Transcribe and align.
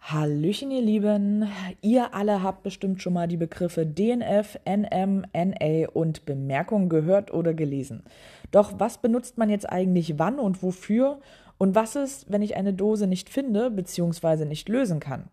Hallöchen, 0.00 0.70
ihr 0.70 0.82
Lieben. 0.82 1.48
Ihr 1.80 2.14
alle 2.14 2.42
habt 2.42 2.62
bestimmt 2.62 3.02
schon 3.02 3.14
mal 3.14 3.26
die 3.26 3.36
Begriffe 3.36 3.84
DNF, 3.84 4.60
NM, 4.64 5.26
NA 5.32 5.88
und 5.92 6.24
Bemerkung 6.24 6.88
gehört 6.88 7.34
oder 7.34 7.52
gelesen. 7.52 8.04
Doch 8.52 8.78
was 8.78 8.98
benutzt 8.98 9.38
man 9.38 9.50
jetzt 9.50 9.68
eigentlich 9.68 10.20
wann 10.20 10.38
und 10.38 10.62
wofür? 10.62 11.18
Und 11.58 11.74
was 11.74 11.96
ist, 11.96 12.30
wenn 12.30 12.42
ich 12.42 12.56
eine 12.56 12.74
Dose 12.74 13.08
nicht 13.08 13.28
finde 13.28 13.72
bzw. 13.72 14.44
nicht 14.44 14.68
lösen 14.68 15.00
kann? 15.00 15.30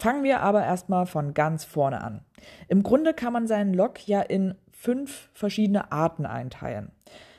Fangen 0.00 0.24
wir 0.24 0.40
aber 0.40 0.64
erstmal 0.64 1.06
von 1.06 1.32
ganz 1.32 1.64
vorne 1.64 2.02
an. 2.02 2.24
Im 2.66 2.82
Grunde 2.82 3.14
kann 3.14 3.32
man 3.32 3.46
seinen 3.46 3.72
Log 3.72 4.06
ja 4.08 4.20
in 4.20 4.56
fünf 4.72 5.30
verschiedene 5.32 5.92
Arten 5.92 6.26
einteilen. 6.26 6.90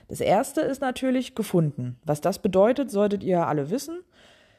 Das 0.10 0.22
erste 0.22 0.62
ist 0.62 0.82
natürlich 0.82 1.36
gefunden. 1.36 1.98
Was 2.04 2.20
das 2.20 2.40
bedeutet, 2.40 2.90
solltet 2.90 3.24
ihr 3.24 3.46
alle 3.46 3.70
wissen. 3.70 4.00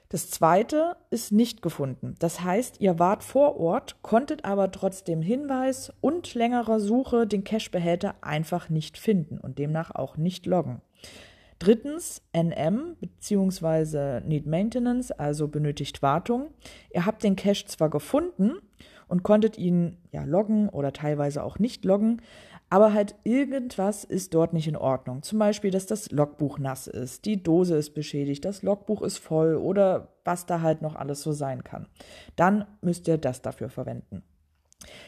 Das 0.08 0.30
zweite 0.30 0.96
ist 1.10 1.32
nicht 1.32 1.60
gefunden. 1.60 2.14
Das 2.20 2.40
heißt, 2.42 2.80
ihr 2.80 2.98
wart 2.98 3.22
vor 3.22 3.58
Ort, 3.58 4.00
konntet 4.02 4.44
aber 4.44 4.70
trotz 4.70 5.04
dem 5.04 5.22
Hinweis 5.22 5.92
und 6.00 6.34
längerer 6.34 6.80
Suche 6.80 7.26
den 7.26 7.44
Cache-Behälter 7.44 8.14
einfach 8.20 8.68
nicht 8.70 8.96
finden 8.96 9.38
und 9.38 9.58
demnach 9.58 9.92
auch 9.92 10.16
nicht 10.16 10.46
loggen. 10.46 10.82
Drittens 11.58 12.22
NM 12.32 12.96
bzw. 13.00 14.20
Need 14.20 14.46
Maintenance, 14.46 15.12
also 15.12 15.46
benötigt 15.46 16.00
Wartung. 16.00 16.50
Ihr 16.92 17.06
habt 17.06 17.22
den 17.22 17.36
Cache 17.36 17.66
zwar 17.66 17.90
gefunden 17.90 18.52
und 19.08 19.24
konntet 19.24 19.58
ihn 19.58 19.98
ja 20.10 20.24
loggen 20.24 20.68
oder 20.68 20.92
teilweise 20.92 21.42
auch 21.42 21.58
nicht 21.58 21.84
loggen, 21.84 22.22
aber 22.70 22.94
halt 22.94 23.16
irgendwas 23.24 24.04
ist 24.04 24.32
dort 24.32 24.52
nicht 24.52 24.68
in 24.68 24.76
Ordnung. 24.76 25.22
Zum 25.22 25.40
Beispiel, 25.40 25.72
dass 25.72 25.86
das 25.86 26.12
Logbuch 26.12 26.58
nass 26.58 26.86
ist, 26.86 27.24
die 27.24 27.42
Dose 27.42 27.76
ist 27.76 27.94
beschädigt, 27.94 28.44
das 28.44 28.62
Logbuch 28.62 29.02
ist 29.02 29.18
voll 29.18 29.56
oder 29.56 30.14
was 30.24 30.46
da 30.46 30.62
halt 30.62 30.80
noch 30.80 30.94
alles 30.94 31.20
so 31.22 31.32
sein 31.32 31.64
kann. 31.64 31.88
Dann 32.36 32.64
müsst 32.80 33.08
ihr 33.08 33.18
das 33.18 33.42
dafür 33.42 33.68
verwenden. 33.68 34.22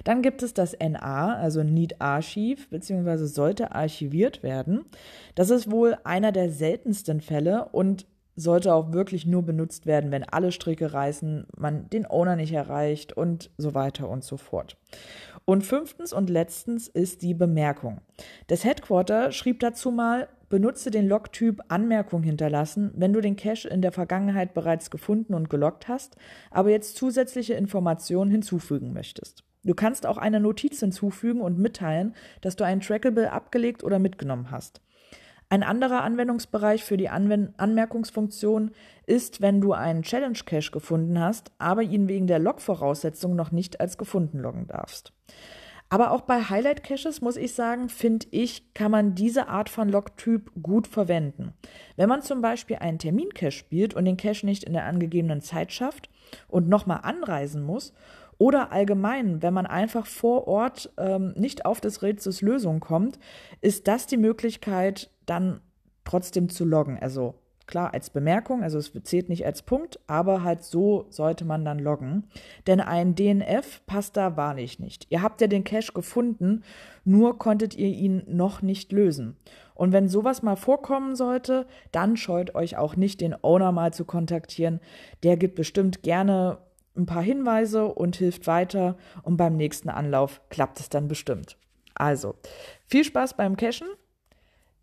Dann 0.04 0.22
gibt 0.22 0.42
es 0.42 0.52
das 0.52 0.76
NA, 0.78 1.34
also 1.36 1.62
Need 1.62 2.00
Archive, 2.00 2.66
beziehungsweise 2.68 3.26
sollte 3.26 3.72
archiviert 3.72 4.42
werden. 4.42 4.84
Das 5.34 5.48
ist 5.50 5.70
wohl 5.70 5.96
einer 6.04 6.32
der 6.32 6.50
seltensten 6.50 7.20
Fälle 7.20 7.68
und 7.70 8.06
sollte 8.36 8.74
auch 8.74 8.92
wirklich 8.92 9.26
nur 9.26 9.42
benutzt 9.42 9.86
werden, 9.86 10.10
wenn 10.10 10.24
alle 10.24 10.52
Stricke 10.52 10.92
reißen, 10.92 11.46
man 11.56 11.88
den 11.90 12.06
Owner 12.06 12.36
nicht 12.36 12.52
erreicht 12.52 13.12
und 13.12 13.50
so 13.58 13.74
weiter 13.74 14.08
und 14.08 14.24
so 14.24 14.36
fort. 14.36 14.76
Und 15.44 15.66
fünftens 15.66 16.12
und 16.12 16.30
letztens 16.30 16.88
ist 16.88 17.22
die 17.22 17.34
Bemerkung. 17.34 18.00
Das 18.46 18.64
Headquarter 18.64 19.32
schrieb 19.32 19.60
dazu 19.60 19.90
mal, 19.90 20.28
benutze 20.48 20.90
den 20.90 21.08
Logtyp 21.08 21.62
Anmerkung 21.68 22.22
hinterlassen, 22.22 22.92
wenn 22.94 23.12
du 23.12 23.20
den 23.20 23.36
Cache 23.36 23.68
in 23.68 23.82
der 23.82 23.90
Vergangenheit 23.90 24.54
bereits 24.54 24.90
gefunden 24.90 25.34
und 25.34 25.48
gelockt 25.48 25.88
hast, 25.88 26.16
aber 26.50 26.70
jetzt 26.70 26.96
zusätzliche 26.96 27.54
Informationen 27.54 28.30
hinzufügen 28.30 28.92
möchtest. 28.92 29.44
Du 29.64 29.74
kannst 29.74 30.06
auch 30.06 30.18
eine 30.18 30.40
Notiz 30.40 30.80
hinzufügen 30.80 31.40
und 31.40 31.58
mitteilen, 31.58 32.14
dass 32.40 32.56
du 32.56 32.64
einen 32.64 32.80
Trackable 32.80 33.32
abgelegt 33.32 33.84
oder 33.84 33.98
mitgenommen 33.98 34.50
hast. 34.50 34.80
Ein 35.52 35.64
anderer 35.64 36.02
Anwendungsbereich 36.02 36.82
für 36.82 36.96
die 36.96 37.10
Anwend 37.10 37.60
Anmerkungsfunktion 37.60 38.70
ist, 39.04 39.42
wenn 39.42 39.60
du 39.60 39.74
einen 39.74 40.02
Challenge 40.02 40.38
Cache 40.46 40.70
gefunden 40.70 41.20
hast, 41.20 41.52
aber 41.58 41.82
ihn 41.82 42.08
wegen 42.08 42.26
der 42.26 42.38
Log-Voraussetzung 42.38 43.36
noch 43.36 43.52
nicht 43.52 43.78
als 43.78 43.98
gefunden 43.98 44.38
loggen 44.38 44.66
darfst. 44.66 45.12
Aber 45.90 46.12
auch 46.12 46.22
bei 46.22 46.40
Highlight 46.40 46.82
Caches 46.82 47.20
muss 47.20 47.36
ich 47.36 47.52
sagen, 47.52 47.90
finde 47.90 48.28
ich, 48.30 48.72
kann 48.72 48.90
man 48.90 49.14
diese 49.14 49.48
Art 49.48 49.68
von 49.68 49.90
Log-Typ 49.90 50.50
gut 50.62 50.86
verwenden. 50.86 51.52
Wenn 51.96 52.08
man 52.08 52.22
zum 52.22 52.40
Beispiel 52.40 52.76
einen 52.76 52.98
Termin-Cache 52.98 53.50
spielt 53.50 53.92
und 53.92 54.06
den 54.06 54.16
Cache 54.16 54.46
nicht 54.46 54.64
in 54.64 54.72
der 54.72 54.86
angegebenen 54.86 55.42
Zeit 55.42 55.70
schafft 55.70 56.08
und 56.48 56.66
nochmal 56.66 57.00
anreisen 57.02 57.62
muss 57.62 57.92
oder 58.38 58.72
allgemein, 58.72 59.42
wenn 59.42 59.52
man 59.52 59.66
einfach 59.66 60.06
vor 60.06 60.48
Ort 60.48 60.90
ähm, 60.96 61.34
nicht 61.36 61.66
auf 61.66 61.82
des 61.82 62.00
Rätsels 62.00 62.40
Lösung 62.40 62.80
kommt, 62.80 63.18
ist 63.60 63.86
das 63.86 64.06
die 64.06 64.16
Möglichkeit, 64.16 65.10
dann 65.26 65.60
trotzdem 66.04 66.48
zu 66.48 66.64
loggen. 66.64 66.98
Also 66.98 67.34
klar 67.66 67.94
als 67.94 68.10
Bemerkung, 68.10 68.62
also 68.62 68.78
es 68.78 68.92
zählt 69.04 69.28
nicht 69.28 69.46
als 69.46 69.62
Punkt, 69.62 69.98
aber 70.06 70.42
halt 70.42 70.62
so 70.62 71.06
sollte 71.10 71.44
man 71.44 71.64
dann 71.64 71.78
loggen. 71.78 72.26
Denn 72.66 72.80
ein 72.80 73.14
DNF 73.14 73.80
passt 73.86 74.16
da 74.16 74.36
wahrlich 74.36 74.78
nicht. 74.78 75.06
Ihr 75.10 75.22
habt 75.22 75.40
ja 75.40 75.46
den 75.46 75.64
Cache 75.64 75.92
gefunden, 75.92 76.64
nur 77.04 77.38
konntet 77.38 77.74
ihr 77.74 77.88
ihn 77.88 78.24
noch 78.26 78.62
nicht 78.62 78.92
lösen. 78.92 79.36
Und 79.74 79.92
wenn 79.92 80.08
sowas 80.08 80.42
mal 80.42 80.56
vorkommen 80.56 81.16
sollte, 81.16 81.66
dann 81.92 82.16
scheut 82.16 82.54
euch 82.54 82.76
auch 82.76 82.96
nicht, 82.96 83.20
den 83.20 83.34
Owner 83.42 83.72
mal 83.72 83.92
zu 83.92 84.04
kontaktieren. 84.04 84.80
Der 85.22 85.36
gibt 85.36 85.54
bestimmt 85.54 86.02
gerne 86.02 86.58
ein 86.96 87.06
paar 87.06 87.22
Hinweise 87.22 87.86
und 87.86 88.16
hilft 88.16 88.46
weiter 88.46 88.96
und 89.22 89.36
beim 89.36 89.56
nächsten 89.56 89.88
Anlauf 89.88 90.42
klappt 90.50 90.78
es 90.78 90.88
dann 90.88 91.08
bestimmt. 91.08 91.56
Also, 91.94 92.34
viel 92.86 93.04
Spaß 93.04 93.34
beim 93.34 93.56
Cashen. 93.56 93.88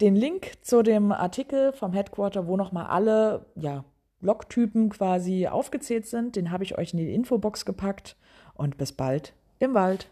Den 0.01 0.15
Link 0.15 0.53
zu 0.61 0.81
dem 0.81 1.11
Artikel 1.11 1.73
vom 1.73 1.91
Headquarter, 1.91 2.47
wo 2.47 2.55
nochmal 2.55 2.85
alle 2.85 3.47
ja, 3.55 3.83
Logtypen 4.21 4.89
quasi 4.89 5.47
aufgezählt 5.47 6.05
sind, 6.05 6.37
den 6.37 6.51
habe 6.51 6.63
ich 6.63 6.77
euch 6.77 6.93
in 6.93 6.99
die 6.99 7.13
Infobox 7.13 7.65
gepackt 7.65 8.15
und 8.53 8.77
bis 8.77 8.93
bald 8.93 9.33
im 9.59 9.73
Wald. 9.73 10.09